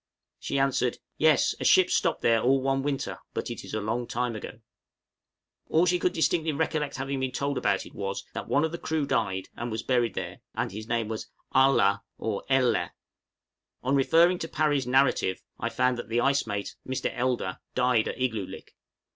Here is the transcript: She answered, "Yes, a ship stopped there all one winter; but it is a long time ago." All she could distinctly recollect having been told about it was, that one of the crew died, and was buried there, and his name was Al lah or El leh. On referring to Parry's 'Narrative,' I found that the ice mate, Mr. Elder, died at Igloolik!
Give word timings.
She 0.39 0.57
answered, 0.57 0.97
"Yes, 1.19 1.53
a 1.59 1.63
ship 1.63 1.91
stopped 1.91 2.23
there 2.23 2.41
all 2.41 2.59
one 2.59 2.81
winter; 2.81 3.19
but 3.35 3.51
it 3.51 3.63
is 3.63 3.75
a 3.75 3.79
long 3.79 4.07
time 4.07 4.35
ago." 4.35 4.61
All 5.69 5.85
she 5.85 5.99
could 5.99 6.13
distinctly 6.13 6.53
recollect 6.53 6.95
having 6.95 7.19
been 7.19 7.31
told 7.31 7.55
about 7.55 7.85
it 7.85 7.93
was, 7.93 8.25
that 8.33 8.47
one 8.47 8.65
of 8.65 8.71
the 8.71 8.79
crew 8.79 9.05
died, 9.05 9.49
and 9.55 9.69
was 9.69 9.83
buried 9.83 10.15
there, 10.15 10.39
and 10.55 10.71
his 10.71 10.87
name 10.87 11.07
was 11.07 11.27
Al 11.53 11.73
lah 11.73 11.99
or 12.17 12.43
El 12.49 12.69
leh. 12.71 12.89
On 13.83 13.93
referring 13.95 14.39
to 14.39 14.47
Parry's 14.47 14.87
'Narrative,' 14.87 15.43
I 15.59 15.69
found 15.69 15.99
that 15.99 16.09
the 16.09 16.19
ice 16.21 16.47
mate, 16.47 16.75
Mr. 16.89 17.15
Elder, 17.15 17.59
died 17.75 18.07
at 18.07 18.17
Igloolik! 18.19 18.73